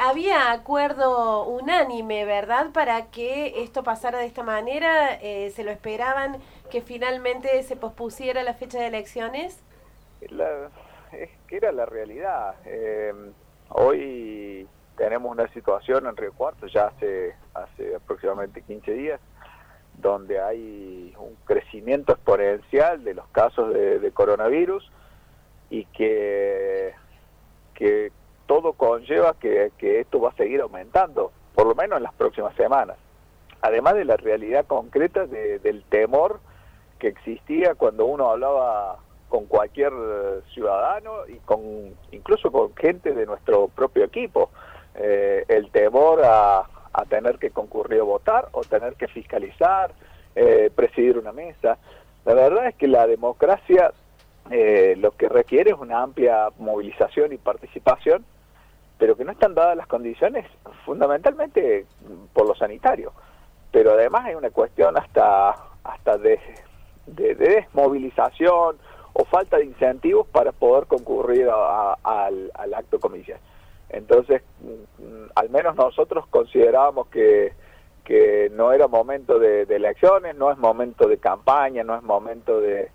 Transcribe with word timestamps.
había 0.00 0.50
acuerdo 0.50 1.44
unánime, 1.44 2.24
¿verdad? 2.24 2.70
Para 2.72 3.10
que 3.10 3.62
esto 3.62 3.82
pasara 3.82 4.18
de 4.18 4.26
esta 4.26 4.42
manera. 4.42 5.14
Eh, 5.20 5.50
¿Se 5.50 5.62
lo 5.62 5.70
esperaban 5.70 6.38
que 6.70 6.80
finalmente 6.80 7.62
se 7.62 7.76
pospusiera 7.76 8.42
la 8.42 8.54
fecha 8.54 8.78
de 8.78 8.86
elecciones? 8.86 9.62
es 11.12 11.30
que 11.46 11.56
era 11.56 11.72
la 11.72 11.86
realidad. 11.86 12.54
Eh, 12.64 13.12
hoy 13.68 14.66
tenemos 14.96 15.30
una 15.30 15.48
situación 15.52 16.06
en 16.06 16.16
Río 16.16 16.32
Cuarto, 16.32 16.66
ya 16.66 16.86
hace, 16.86 17.34
hace 17.54 17.94
aproximadamente 17.96 18.62
15 18.62 18.92
días, 18.92 19.20
donde 19.98 20.40
hay 20.40 21.14
un 21.18 21.36
crecimiento 21.44 22.12
exponencial 22.12 23.04
de 23.04 23.14
los 23.14 23.26
casos 23.28 23.74
de, 23.74 24.10
coronavirus 24.12 24.90
y 25.68 25.84
que, 25.86 26.94
que 27.74 28.12
todo 28.50 28.72
conlleva 28.72 29.34
que, 29.38 29.70
esto 29.80 30.20
va 30.20 30.30
a 30.30 30.34
seguir 30.34 30.60
aumentando, 30.60 31.30
por 31.54 31.68
lo 31.68 31.76
menos 31.76 31.98
en 31.98 32.02
las 32.02 32.14
próximas 32.14 32.52
semanas. 32.56 32.96
Además 33.62 33.94
de 33.94 34.04
la 34.04 34.16
realidad 34.16 34.66
concreta 34.66 35.26
del 35.26 35.84
temor 35.88 36.40
que 36.98 37.06
existía 37.06 37.76
cuando 37.76 38.06
uno 38.06 38.28
hablaba 38.28 38.98
con 39.28 39.46
cualquier 39.46 39.92
ciudadano 40.52 41.28
y 41.28 41.36
con 41.44 41.60
incluso 42.10 42.50
con 42.50 42.74
gente 42.74 43.14
de 43.14 43.24
nuestro 43.24 43.68
propio 43.68 44.02
equipo. 44.02 44.50
Eh, 44.96 45.44
el 45.46 45.70
temor 45.70 46.20
a, 46.24 46.68
a 46.92 47.04
tener 47.04 47.38
que 47.38 47.50
concurrir 47.50 48.00
a 48.00 48.04
votar 48.04 48.48
o 48.50 48.62
tener 48.62 48.94
que 48.94 49.06
fiscalizar, 49.06 49.92
eh, 50.34 50.72
presidir 50.74 51.16
una 51.18 51.30
mesa. 51.30 51.78
La 52.24 52.34
verdad 52.34 52.66
es 52.66 52.74
que 52.74 52.88
la 52.88 53.06
democracia 53.06 53.92
eh, 54.50 54.96
lo 54.98 55.12
que 55.12 55.28
requiere 55.28 55.70
es 55.70 55.78
una 55.78 56.02
amplia 56.02 56.48
movilización 56.58 57.32
y 57.32 57.36
participación, 57.36 58.24
pero 59.00 59.16
que 59.16 59.24
no 59.24 59.32
están 59.32 59.54
dadas 59.54 59.78
las 59.78 59.86
condiciones 59.86 60.46
fundamentalmente 60.84 61.86
por 62.34 62.46
lo 62.46 62.54
sanitario. 62.54 63.12
Pero 63.72 63.92
además 63.92 64.26
hay 64.26 64.34
una 64.34 64.50
cuestión 64.50 64.96
hasta, 64.98 65.56
hasta 65.82 66.18
de, 66.18 66.38
de, 67.06 67.34
desmovilización 67.34 68.76
o 69.14 69.24
falta 69.24 69.56
de 69.56 69.64
incentivos 69.64 70.26
para 70.26 70.52
poder 70.52 70.86
concurrir 70.86 71.48
al, 71.48 72.74
acto 72.74 73.00
comicial. 73.00 73.40
Entonces, 73.88 74.42
mm, 74.60 75.30
al 75.34 75.48
menos 75.48 75.76
nosotros 75.76 76.26
considerábamos 76.26 77.08
que, 77.08 77.54
que 78.04 78.52
no 78.52 78.70
era 78.70 78.86
momento 78.86 79.38
de, 79.38 79.62
elecciones, 79.62 80.36
no 80.36 80.52
es 80.52 80.58
momento 80.58 81.08
de 81.08 81.16
campaña, 81.16 81.84
no 81.84 81.96
es 81.96 82.02
momento 82.02 82.60
de, 82.60 82.90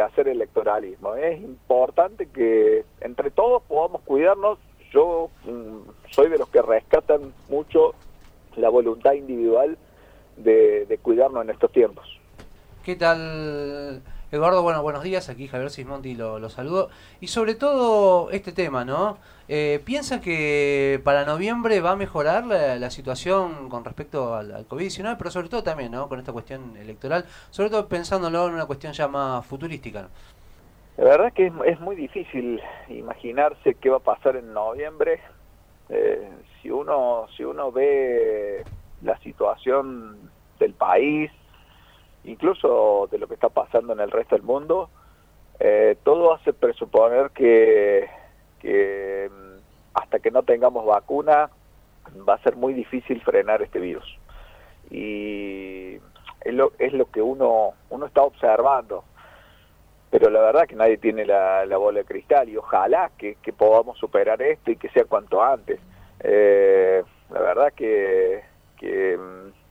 hacer 0.00 0.28
electoralismo. 0.28 1.14
Es 1.14 1.40
importante 1.40 2.26
que 2.26 2.84
entre 3.00 3.30
todos 3.30 3.62
podamos 3.62 4.02
cuidarnos. 4.02 4.58
Yo 4.92 5.30
mm, 5.44 6.10
soy 6.10 6.28
de 6.28 6.38
los 6.38 6.48
que 6.48 6.62
rescatan 6.62 7.32
mucho 7.48 7.94
la 8.56 8.68
voluntad 8.68 9.12
individual 9.12 9.76
de, 10.36 10.86
de 10.86 10.98
cuidarnos 10.98 11.44
en 11.44 11.50
estos 11.50 11.72
tiempos. 11.72 12.20
¿Qué 12.84 12.96
tal? 12.96 14.02
Eduardo, 14.32 14.62
bueno, 14.62 14.82
buenos 14.82 15.02
días, 15.02 15.28
aquí 15.28 15.46
Javier 15.46 15.70
Sismonti 15.70 16.14
lo, 16.14 16.38
lo 16.38 16.48
saludo. 16.48 16.90
Y 17.20 17.28
sobre 17.28 17.54
todo 17.54 18.30
este 18.30 18.52
tema, 18.52 18.84
¿no? 18.84 19.18
Eh, 19.46 19.80
¿Piensa 19.84 20.20
que 20.20 21.00
para 21.04 21.24
noviembre 21.24 21.80
va 21.80 21.92
a 21.92 21.96
mejorar 21.96 22.46
la, 22.46 22.90
situación 22.90 23.68
con 23.68 23.84
respecto 23.84 24.34
al, 24.34 24.66
COVID-19, 24.68 25.16
pero 25.18 25.30
sobre 25.30 25.48
todo 25.48 25.62
también, 25.62 25.92
¿no? 25.92 26.08
Con 26.08 26.18
esta 26.18 26.32
cuestión 26.32 26.76
electoral, 26.78 27.26
sobre 27.50 27.70
todo 27.70 27.86
pensándolo 27.86 28.48
en 28.48 28.54
una 28.54 28.66
cuestión 28.66 28.92
ya 28.92 29.06
más 29.06 29.46
futurística. 29.46 30.08
La 30.96 31.04
verdad 31.04 31.32
que 31.32 31.52
es, 31.66 31.80
muy 31.80 31.96
difícil 31.96 32.60
imaginarse 32.88 33.74
qué 33.74 33.90
va 33.90 33.98
a 33.98 34.00
pasar 34.00 34.36
en 34.36 34.52
noviembre. 34.54 35.20
Eh, 35.90 36.30
si 36.62 36.70
uno 36.70 37.26
si 37.36 37.44
uno 37.44 37.70
ve 37.70 38.64
la 39.02 39.18
situación 39.18 40.30
del 40.58 40.72
país, 40.72 41.30
incluso 42.24 43.08
de 43.10 43.18
lo 43.18 43.28
que 43.28 43.34
está 43.34 43.48
pasando 43.48 43.92
en 43.92 44.00
el 44.00 44.10
resto 44.10 44.34
del 44.34 44.44
mundo, 44.44 44.90
eh, 45.60 45.96
todo 46.02 46.34
hace 46.34 46.52
presuponer 46.52 47.30
que, 47.30 48.08
mm, 48.62 49.58
hasta 49.94 50.18
que 50.18 50.30
no 50.30 50.42
tengamos 50.42 50.84
vacuna 50.86 51.50
va 52.28 52.34
a 52.34 52.42
ser 52.42 52.56
muy 52.56 52.74
difícil 52.74 53.20
frenar 53.22 53.62
este 53.62 53.78
virus. 53.78 54.18
Y 54.90 55.94
es 56.40 56.54
lo, 56.54 56.72
es 56.78 56.92
lo 56.92 57.10
que 57.10 57.22
uno, 57.22 57.74
uno 57.90 58.06
está 58.06 58.22
observando. 58.22 59.04
Pero 60.10 60.30
la 60.30 60.40
verdad 60.40 60.66
que 60.66 60.76
nadie 60.76 60.96
tiene 60.98 61.24
la, 61.24 61.64
bola 61.76 62.00
de 62.00 62.04
cristal 62.04 62.48
y 62.48 62.56
ojalá 62.56 63.10
que, 63.18 63.36
podamos 63.56 63.98
superar 63.98 64.40
esto 64.42 64.70
y 64.70 64.76
que 64.76 64.88
sea 64.90 65.04
cuanto 65.04 65.42
antes. 65.42 65.80
Eh, 66.20 67.02
la 67.30 67.40
verdad 67.40 67.72
que, 67.72 68.42
que 68.78 69.16
mm, 69.16 69.63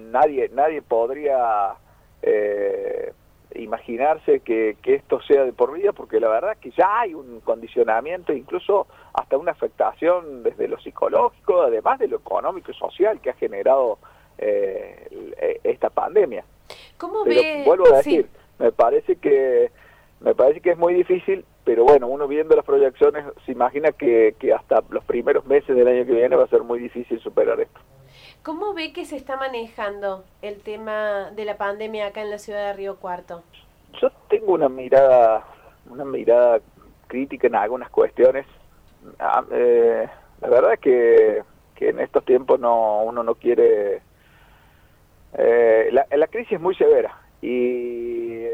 nadie, 0.00 0.50
nadie 0.52 0.82
podría 0.82 1.74
eh, 2.22 3.12
imaginarse 3.54 4.40
que, 4.40 4.76
esto 4.84 5.20
sea 5.22 5.44
de 5.44 5.52
por 5.52 5.72
vida, 5.72 5.92
porque 5.92 6.20
la 6.20 6.28
verdad 6.28 6.52
es 6.52 6.58
que 6.58 6.70
ya 6.70 7.00
hay 7.00 7.14
un 7.14 7.40
condicionamiento, 7.40 8.32
incluso 8.32 8.86
hasta 9.12 9.36
una 9.36 9.52
afectación 9.52 10.42
desde 10.42 10.68
lo 10.68 10.78
psicológico, 10.80 11.62
además 11.62 11.98
de 11.98 12.08
lo 12.08 12.18
económico 12.18 12.70
y 12.70 12.74
social 12.74 13.20
que 13.20 13.30
ha 13.30 13.34
generado 13.34 13.98
eh, 14.38 15.58
esta 15.64 15.90
pandemia. 15.90 16.44
¿Cómo 16.96 17.24
Vuelvo 17.24 17.92
a 17.92 17.96
decir, 17.98 18.28
me 18.58 18.72
parece 18.72 19.16
que 19.16 19.70
me 20.20 20.34
parece 20.34 20.60
que 20.60 20.72
es 20.72 20.78
muy 20.78 20.92
difícil, 20.92 21.46
pero 21.64 21.84
bueno, 21.84 22.06
uno 22.06 22.28
viendo 22.28 22.54
las 22.54 22.64
proyecciones 22.64 23.24
se 23.46 23.52
imagina 23.52 23.92
que 23.92 24.34
hasta 24.54 24.82
los 24.90 25.02
primeros 25.04 25.46
meses 25.46 25.74
del 25.74 25.88
año 25.88 26.04
que 26.04 26.12
viene 26.12 26.36
va 26.36 26.44
a 26.44 26.48
ser 26.48 26.62
muy 26.62 26.78
difícil 26.78 27.18
superar 27.20 27.58
esto. 27.58 27.80
¿Cómo 28.42 28.72
ve 28.72 28.94
que 28.94 29.04
se 29.04 29.16
está 29.16 29.36
manejando 29.36 30.24
el 30.40 30.62
tema 30.62 31.30
de 31.32 31.44
la 31.44 31.58
pandemia 31.58 32.06
acá 32.06 32.22
en 32.22 32.30
la 32.30 32.38
ciudad 32.38 32.68
de 32.68 32.72
Río 32.72 32.96
Cuarto? 32.96 33.42
Yo 34.00 34.10
tengo 34.30 34.54
una 34.54 34.70
mirada, 34.70 35.44
una 35.90 36.06
mirada 36.06 36.60
crítica 37.06 37.48
en 37.48 37.54
algunas 37.54 37.90
cuestiones. 37.90 38.46
Ah, 39.18 39.44
eh, 39.50 40.08
la 40.40 40.48
verdad 40.48 40.72
es 40.72 40.80
que, 40.80 41.42
en 41.80 42.00
estos 42.00 42.24
tiempos 42.24 42.58
no 42.58 43.02
uno 43.02 43.22
no 43.22 43.34
quiere... 43.34 44.00
Eh, 45.34 45.88
la, 45.92 46.06
la, 46.10 46.26
crisis 46.26 46.52
es 46.52 46.60
muy 46.60 46.74
severa 46.74 47.16
y 47.40 48.46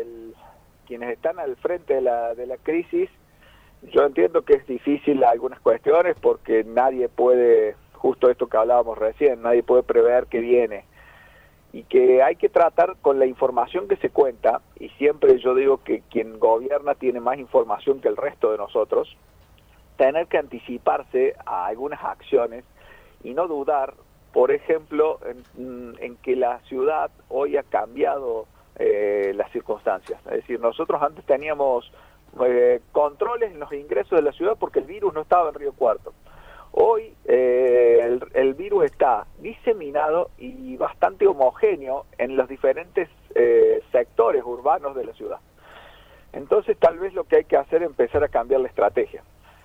quienes 0.86 1.10
están 1.10 1.38
al 1.38 1.56
frente 1.56 1.94
de 1.94 2.00
la, 2.02 2.34
de 2.34 2.46
la 2.46 2.56
crisis, 2.58 3.08
yo 3.82 4.04
entiendo 4.04 4.42
que 4.42 4.54
es 4.54 4.66
difícil 4.66 5.24
algunas 5.24 5.58
cuestiones 5.60 6.16
porque 6.20 6.64
nadie 6.64 7.08
puede 7.08 7.76
justo 8.06 8.30
esto 8.30 8.46
que 8.46 8.56
hablábamos 8.56 8.96
recién, 8.96 9.42
nadie 9.42 9.64
puede 9.64 9.82
prever 9.82 10.28
qué 10.28 10.38
viene 10.38 10.84
y 11.72 11.82
que 11.82 12.22
hay 12.22 12.36
que 12.36 12.48
tratar 12.48 12.94
con 13.02 13.18
la 13.18 13.26
información 13.26 13.88
que 13.88 13.96
se 13.96 14.10
cuenta, 14.10 14.60
y 14.78 14.90
siempre 14.90 15.40
yo 15.40 15.56
digo 15.56 15.78
que 15.82 16.02
quien 16.08 16.38
gobierna 16.38 16.94
tiene 16.94 17.18
más 17.18 17.36
información 17.40 18.00
que 18.00 18.06
el 18.06 18.16
resto 18.16 18.52
de 18.52 18.58
nosotros, 18.58 19.16
tener 19.96 20.28
que 20.28 20.38
anticiparse 20.38 21.34
a 21.44 21.66
algunas 21.66 22.00
acciones 22.04 22.64
y 23.24 23.34
no 23.34 23.48
dudar, 23.48 23.94
por 24.32 24.52
ejemplo, 24.52 25.18
en, 25.56 26.16
que 26.22 26.36
la 26.36 26.60
ciudad 26.60 27.10
hoy 27.28 27.56
ha 27.56 27.64
cambiado 27.64 28.46
eh, 28.76 29.32
las 29.34 29.50
circunstancias. 29.50 30.20
Es 30.26 30.42
decir, 30.42 30.60
nosotros 30.60 31.02
antes 31.02 31.24
teníamos 31.24 31.90
eh, 32.46 32.80
controles 32.92 33.50
en 33.50 33.58
los 33.58 33.72
ingresos 33.72 34.16
de 34.16 34.22
la 34.22 34.32
ciudad 34.32 34.56
porque 34.60 34.78
el 34.78 34.84
virus 34.84 35.12
no 35.12 35.22
estaba 35.22 35.48
en 35.48 35.56
Río 35.56 35.72
Cuarto. 35.72 36.12
Hoy 36.78 37.14
eh, 37.24 38.18
el, 38.34 38.52
virus 38.52 38.84
está 38.84 39.26
diseminado 39.38 40.28
y 40.36 40.76
bastante 40.76 41.26
homogéneo 41.26 42.04
en 42.18 42.36
los 42.36 42.50
diferentes 42.50 43.08
eh, 43.34 43.82
sectores 43.90 44.44
urbanos 44.44 44.94
de 44.94 45.06
la 45.06 45.14
ciudad. 45.14 45.38
Entonces 46.34 46.76
tal 46.76 46.98
vez 46.98 47.14
lo 47.14 47.24
que 47.24 47.36
hay 47.36 47.44
que 47.44 47.56
hacer 47.56 47.82
es 47.82 47.88
empezar 47.88 48.22
a 48.24 48.28
cambiar 48.28 48.60
la 48.60 48.68
estrategia. 48.68 49.22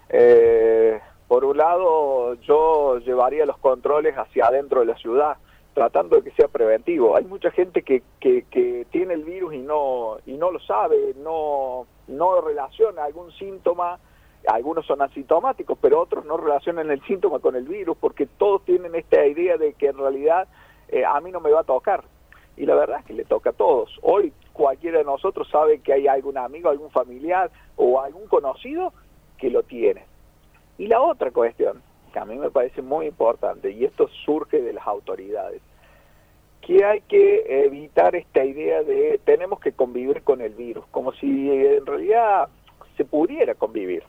Eh, 0.07 1.01
por 1.27 1.43
un 1.43 1.57
lado, 1.57 2.35
yo 2.35 2.99
llevaría 2.99 3.45
los 3.45 3.57
controles 3.57 4.17
hacia 4.17 4.45
adentro 4.45 4.79
de 4.79 4.85
la 4.85 4.95
ciudad, 4.95 5.35
tratando 5.73 6.15
de 6.15 6.23
que 6.23 6.31
sea 6.31 6.47
preventivo. 6.47 7.17
Hay 7.17 7.25
mucha 7.25 7.51
gente 7.51 7.81
que, 7.81 8.03
que, 8.21 8.45
que 8.49 8.87
tiene 8.89 9.15
el 9.15 9.25
virus 9.25 9.53
y 9.53 9.59
no, 9.59 10.19
y 10.25 10.37
no 10.37 10.49
lo 10.49 10.61
sabe, 10.61 11.13
no, 11.17 11.87
no 12.07 12.39
relaciona 12.39 13.03
algún 13.03 13.33
síntoma 13.33 13.99
algunos 14.47 14.85
son 14.85 15.01
asintomáticos, 15.01 15.77
pero 15.81 16.01
otros 16.01 16.25
no 16.25 16.37
relacionan 16.37 16.89
el 16.91 17.01
síntoma 17.03 17.39
con 17.39 17.55
el 17.55 17.67
virus 17.67 17.97
porque 17.99 18.25
todos 18.25 18.63
tienen 18.65 18.95
esta 18.95 19.25
idea 19.25 19.57
de 19.57 19.73
que 19.73 19.87
en 19.87 19.97
realidad 19.97 20.47
eh, 20.89 21.05
a 21.05 21.19
mí 21.21 21.31
no 21.31 21.39
me 21.39 21.51
va 21.51 21.61
a 21.61 21.63
tocar. 21.63 22.03
Y 22.57 22.65
la 22.65 22.75
verdad 22.75 22.99
es 22.99 23.05
que 23.05 23.13
le 23.13 23.25
toca 23.25 23.51
a 23.51 23.53
todos. 23.53 23.97
Hoy 24.01 24.33
cualquiera 24.53 24.99
de 24.99 25.05
nosotros 25.05 25.47
sabe 25.49 25.79
que 25.79 25.93
hay 25.93 26.07
algún 26.07 26.37
amigo, 26.37 26.69
algún 26.69 26.91
familiar 26.91 27.49
o 27.75 28.01
algún 28.01 28.27
conocido 28.27 28.93
que 29.37 29.49
lo 29.49 29.63
tiene. 29.63 30.05
Y 30.77 30.87
la 30.87 31.01
otra 31.01 31.31
cuestión, 31.31 31.81
que 32.11 32.19
a 32.19 32.25
mí 32.25 32.37
me 32.37 32.51
parece 32.51 32.81
muy 32.81 33.07
importante, 33.07 33.71
y 33.71 33.85
esto 33.85 34.07
surge 34.25 34.61
de 34.61 34.73
las 34.73 34.85
autoridades, 34.85 35.61
que 36.61 36.85
hay 36.85 37.01
que 37.01 37.65
evitar 37.65 38.15
esta 38.15 38.43
idea 38.45 38.83
de 38.83 39.19
tenemos 39.23 39.59
que 39.59 39.71
convivir 39.71 40.21
con 40.23 40.41
el 40.41 40.53
virus, 40.53 40.85
como 40.91 41.13
si 41.13 41.49
en 41.49 41.85
realidad 41.85 42.49
se 42.97 43.05
pudiera 43.05 43.55
convivir. 43.55 44.03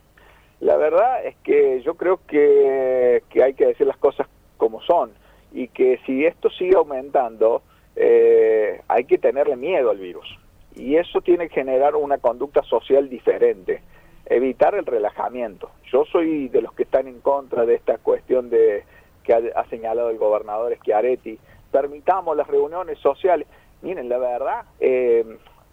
La 0.63 0.77
verdad 0.77 1.25
es 1.25 1.35
que 1.43 1.81
yo 1.81 1.95
creo 1.95 2.21
que, 2.25 3.21
que 3.29 3.43
hay 3.43 3.53
que 3.53 3.65
decir 3.65 3.85
las 3.85 3.97
cosas 3.97 4.27
como 4.55 4.81
son 4.81 5.11
y 5.51 5.67
que 5.67 5.99
si 6.05 6.25
esto 6.25 6.49
sigue 6.51 6.77
aumentando, 6.77 7.63
eh, 7.97 8.79
hay 8.87 9.03
que 9.03 9.17
tenerle 9.17 9.57
miedo 9.57 9.91
al 9.91 9.97
virus. 9.97 10.25
Y 10.73 10.95
eso 10.95 11.19
tiene 11.19 11.49
que 11.49 11.55
generar 11.55 11.97
una 11.97 12.17
conducta 12.17 12.63
social 12.63 13.09
diferente, 13.09 13.81
evitar 14.25 14.73
el 14.75 14.85
relajamiento. 14.85 15.69
Yo 15.91 16.05
soy 16.05 16.47
de 16.47 16.61
los 16.61 16.71
que 16.71 16.83
están 16.83 17.09
en 17.09 17.19
contra 17.19 17.65
de 17.65 17.75
esta 17.75 17.97
cuestión 17.97 18.49
de 18.49 18.85
que 19.25 19.33
ha, 19.33 19.65
señalado 19.65 20.11
el 20.11 20.17
gobernador 20.17 20.73
Schiaretti. 20.77 21.39
Permitamos 21.73 22.37
las 22.37 22.47
reuniones 22.47 22.99
sociales. 22.99 23.49
Miren, 23.81 24.07
la 24.07 24.17
verdad, 24.17 24.63
eh, 24.79 25.25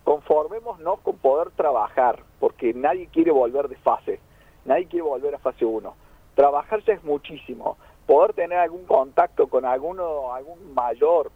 conformémonos 0.02 0.98
con 0.98 1.16
poder 1.19 1.52
trabajar, 1.52 2.25
porque 2.40 2.75
nadie 2.75 3.06
quiere 3.06 3.31
volver 3.31 3.69
de 3.69 3.76
fase, 3.76 4.19
nadie 4.65 4.87
quiere 4.87 5.05
volver 5.05 5.35
a 5.35 5.39
fase 5.39 5.65
1. 5.65 5.95
Trabajarse 6.35 6.93
es 6.93 7.05
muchísimo. 7.05 7.77
Poder 8.07 8.33
tener 8.33 8.59
algún 8.59 8.85
contacto 8.87 9.49
con 9.49 9.65
alguno, 9.65 10.33
algún 10.33 10.75
mayor 10.75 11.31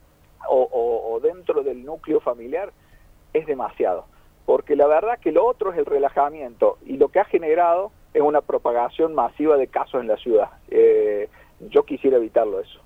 o, 0.48 1.20
dentro 1.22 1.62
del 1.62 1.84
núcleo 1.84 2.20
familiar 2.20 2.72
es 3.32 3.46
demasiado. 3.46 4.06
Porque 4.46 4.76
la 4.76 4.86
verdad 4.86 5.18
que 5.18 5.32
lo 5.32 5.46
otro 5.46 5.72
es 5.72 5.78
el 5.78 5.86
relajamiento 5.86 6.78
y 6.84 6.96
lo 6.96 7.08
que 7.08 7.20
ha 7.20 7.24
generado 7.24 7.92
es 8.12 8.22
una 8.22 8.42
propagación 8.42 9.14
masiva 9.14 9.56
de 9.56 9.68
casos 9.68 10.00
en 10.00 10.08
la 10.08 10.16
ciudad. 10.16 10.50
Eh, 10.68 11.28
yo 11.60 11.84
quisiera 11.84 12.18
evitarlo 12.18 12.60
eso. 12.60 12.80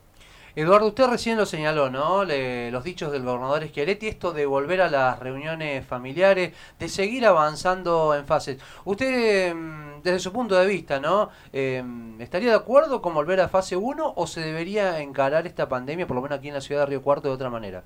Eduardo, 0.56 0.88
usted 0.88 1.06
recién 1.06 1.36
lo 1.36 1.46
señaló, 1.46 1.90
¿no? 1.90 2.24
los 2.24 2.84
dichos 2.84 3.12
del 3.12 3.22
gobernador 3.22 3.64
Schiaretti, 3.64 4.08
esto 4.08 4.32
de 4.32 4.46
volver 4.46 4.80
a 4.80 4.90
las 4.90 5.18
reuniones 5.20 5.84
familiares, 5.86 6.54
de 6.78 6.88
seguir 6.88 7.26
avanzando 7.26 8.14
en 8.14 8.24
fases. 8.24 8.58
Usted, 8.84 9.54
mm, 9.54 10.02
desde 10.02 10.18
su 10.18 10.32
punto 10.32 10.54
de 10.56 10.66
vista, 10.66 11.00
¿no? 11.00 11.30
Em, 11.52 12.20
¿Estaría 12.20 12.50
de 12.50 12.56
acuerdo 12.56 13.02
con 13.02 13.14
volver 13.14 13.40
a 13.40 13.48
fase 13.48 13.76
1 13.76 14.12
o 14.16 14.26
se 14.26 14.40
debería 14.40 15.00
encarar 15.00 15.46
esta 15.46 15.68
pandemia, 15.68 16.06
por 16.06 16.16
lo 16.16 16.22
menos 16.22 16.38
aquí 16.38 16.48
en 16.48 16.54
la 16.54 16.60
ciudad 16.60 16.82
de 16.82 16.86
Río 16.86 17.02
Cuarto, 17.02 17.28
de 17.28 17.34
otra 17.34 17.50
manera? 17.50 17.82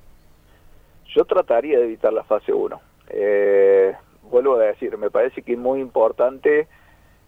Yo 1.14 1.24
trataría 1.24 1.78
de 1.78 1.84
evitar 1.84 2.12
la 2.12 2.24
fase 2.24 2.52
1. 2.52 2.80
Eh, 3.08 3.94
vuelvo 4.30 4.56
a 4.56 4.64
decir, 4.64 4.96
me 4.96 5.10
parece 5.10 5.42
que 5.42 5.52
es 5.52 5.58
muy 5.58 5.80
importante 5.80 6.68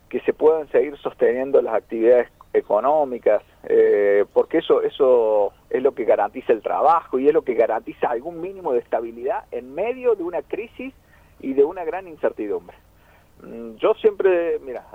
que 0.08 0.20
se 0.20 0.32
puedan 0.32 0.68
seguir 0.68 0.96
sosteniendo 0.98 1.60
las 1.60 1.74
actividades 1.74 2.30
económicas, 2.54 3.42
eh, 3.64 4.24
porque 4.32 4.58
eso, 4.58 4.80
eso 4.80 5.52
es 5.68 5.82
lo 5.82 5.92
que 5.92 6.04
garantiza 6.04 6.52
el 6.52 6.62
trabajo 6.62 7.18
y 7.18 7.26
es 7.26 7.34
lo 7.34 7.42
que 7.42 7.54
garantiza 7.54 8.08
algún 8.08 8.40
mínimo 8.40 8.72
de 8.72 8.78
estabilidad 8.78 9.44
en 9.50 9.74
medio 9.74 10.14
de 10.14 10.22
una 10.22 10.40
crisis 10.42 10.94
y 11.40 11.52
de 11.52 11.64
una 11.64 11.84
gran 11.84 12.06
incertidumbre. 12.06 12.76
Mm, 13.42 13.74
yo 13.76 13.94
siempre, 13.94 14.60
mira, 14.60 14.86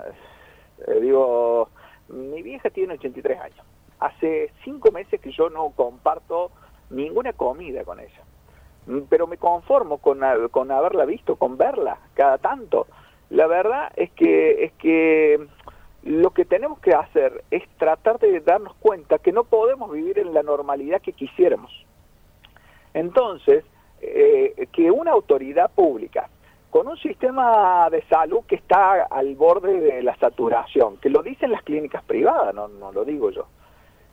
eh, 0.88 1.00
digo, 1.02 1.70
mi 2.08 2.42
vieja 2.42 2.70
tiene 2.70 2.94
83 2.94 3.40
años. 3.40 3.66
Hace 4.00 4.52
cinco 4.64 4.92
meses 4.92 5.20
que 5.20 5.32
yo 5.32 5.50
no 5.50 5.72
comparto 5.76 6.52
ninguna 6.90 7.34
comida 7.34 7.84
con 7.84 8.00
ella. 8.00 8.24
Mm, 8.88 9.02
pero 9.10 9.28
me 9.28 9.38
conformo 9.38 9.98
con, 9.98 10.22
con 10.52 10.72
haberla 10.72 11.06
visto, 11.06 11.36
con 11.36 11.58
verla 11.58 11.98
cada 12.14 12.38
tanto. 12.38 12.88
La 13.30 13.46
verdad 13.46 13.92
es 13.96 14.10
que, 14.12 14.64
es 14.64 14.72
que 14.74 15.48
lo 16.04 16.32
que 16.32 16.46
tenemos 16.46 16.80
que 16.80 16.94
hacer 16.94 17.44
es 17.52 17.64
tratar 17.78 18.20
de 18.20 18.40
darnos 18.40 18.76
cuenta 18.76 19.20
que 19.20 19.32
no 19.32 19.44
podemos 19.44 19.92
vivir 19.92 20.20
en 20.20 20.34
la 20.34 20.44
normalidad 20.44 21.02
que 21.02 21.14
quisiéramos. 21.14 21.72
Entonces, 22.94 23.66
eh, 24.02 24.68
que 24.72 24.92
una 24.92 25.12
autoridad 25.12 25.70
pública 25.72 26.30
con 26.70 26.88
un 26.88 26.98
sistema 26.98 27.90
de 27.90 28.04
salud 28.04 28.42
que 28.48 28.56
está 28.56 29.04
al 29.04 29.36
borde 29.36 29.80
de 29.80 30.04
la 30.04 30.16
saturación, 30.18 30.98
que 30.98 31.10
lo 31.10 31.24
dicen 31.24 31.52
las 31.52 31.64
clínicas 31.64 32.04
privadas, 32.04 32.54
no, 32.54 32.68
no 32.68 32.92
lo 32.92 33.04
digo 33.04 33.32
yo, 33.32 33.48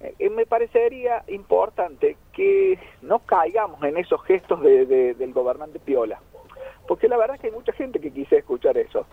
eh, 0.01 0.31
me 0.31 0.47
parecería 0.47 1.23
importante 1.29 2.17
que 2.33 2.79
no 3.03 3.21
caigamos 3.21 3.83
en 3.85 3.99
esos 3.99 4.23
gestos 4.25 4.63
del 4.63 5.33
gobernante 5.33 5.79
Piola 5.79 6.19
porque 6.87 7.09
la 7.09 7.17
verdad 7.17 7.37
es 7.37 7.41
que 7.41 7.49
hay 7.49 7.53
mucha 7.53 7.73
gente 7.73 8.01
que 8.01 8.11
quise 8.11 8.39
escuchar 8.39 8.77
eso. 8.79 9.07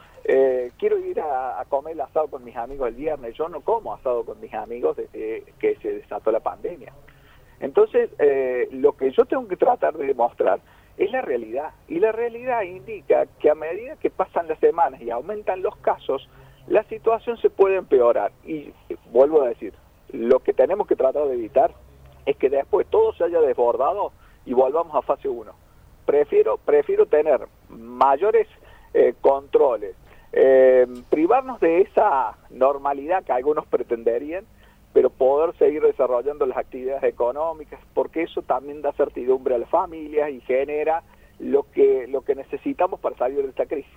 Eh, 1.54 1.60
a, 1.60 1.66
comer 1.66 2.00
asado 2.02 2.28
con 2.28 2.44
mis 2.44 2.56
amigos 2.56 2.90
el 2.90 2.96
viernes, 2.96 3.36
yo 3.36 3.50
no 3.50 3.62
como 3.62 3.94
asado 3.94 4.24
con 4.26 4.40
mis 4.40 4.54
amigos 4.54 4.98
desde 4.98 5.44
que 5.60 5.76
se 5.78 5.94
desató 5.94 6.32
la 6.32 6.40
pandemia. 6.40 6.94
Entonces, 7.60 8.10
eh, 8.20 8.68
lo 8.72 8.96
que 8.98 9.12
yo 9.12 9.26
tengo 9.26 9.48
que 9.48 9.58
tratar 9.58 9.94
de 9.96 10.08
demostrar 10.08 10.60
es 10.98 11.12
la 11.12 11.22
realidad, 11.22 11.72
y 11.88 12.00
la 12.00 12.12
realidad 12.12 12.62
indica 12.62 13.26
que 13.40 13.50
a 13.50 13.56
medida 13.56 13.96
que 13.96 14.10
pasan 14.10 14.48
las 14.48 14.60
semanas 14.60 15.02
y 15.02 15.10
aumentan 15.10 15.64
los 15.64 15.76
casos, 15.78 16.30
la 16.68 16.84
situación 16.84 17.38
se 17.38 17.50
puede 17.50 17.78
empeorar. 17.78 18.32
Y 18.46 18.72
vuelvo 19.12 19.42
a 19.42 19.50
decir, 19.50 19.74
lo 20.12 20.40
que 20.40 20.54
tenemos 20.54 20.88
que 20.88 20.96
tratar 20.96 21.28
de 21.28 21.34
evitar 21.34 21.74
es 22.26 22.38
que 22.38 22.50
después 22.50 22.86
todo 22.88 23.14
se 23.14 23.24
haya 23.24 23.42
desbordado 23.42 24.12
y 24.46 24.54
volvamos 24.54 24.96
a 24.96 25.02
fase 25.02 25.28
1 25.28 25.64
prefiero, 26.06 26.58
prefiero 26.58 27.06
tener 27.06 27.42
mayores 27.70 28.48
eh, 28.94 29.14
controles, 29.22 29.96
eh, 30.34 30.88
privarnos 31.10 31.60
de 31.60 31.82
esa 31.82 32.36
normalidad 32.50 33.24
que 33.24 33.32
algunos 33.32 33.68
pretenderían, 33.68 34.46
pero 34.92 35.10
poder 35.10 35.56
seguir 35.58 35.82
desarrollando 35.82 36.46
las 36.46 36.58
actividades 36.58 37.04
económicas, 37.04 37.80
porque 37.94 38.24
eso 38.24 38.42
también 38.42 38.82
da 38.82 38.92
certidumbre 38.94 39.56
a 39.56 39.60
las 39.60 39.70
familias 39.70 40.30
y 40.32 40.42
genera 40.42 41.04
lo 41.40 41.64
que, 41.72 42.08
lo 42.08 42.22
que 42.22 42.36
necesitamos 42.36 43.00
para 43.00 43.16
salir 43.18 43.44
de 43.44 43.50
esta 43.50 43.66
crisis. 43.66 43.92